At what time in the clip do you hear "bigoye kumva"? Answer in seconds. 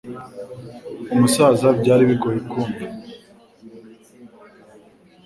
2.09-2.83